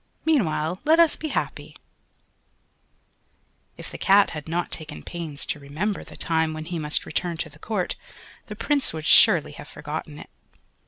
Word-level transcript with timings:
Meanwhile 0.25 0.81
let 0.83 0.99
us 0.99 1.15
be 1.15 1.27
happy." 1.27 1.75
If 3.77 3.91
the 3.91 3.99
Cat 3.99 4.31
had 4.31 4.47
not 4.47 4.71
taken 4.71 5.03
pains 5.03 5.45
to 5.45 5.59
remember 5.59 6.03
the 6.03 6.17
time 6.17 6.53
when 6.55 6.65
he 6.65 6.79
must 6.79 7.05
return 7.05 7.37
to 7.37 7.51
the 7.51 7.59
court, 7.59 7.95
the 8.47 8.55
Prince 8.55 8.93
would 8.93 9.05
surely 9.05 9.51
have 9.51 9.67
forgotten 9.67 10.17
it. 10.17 10.31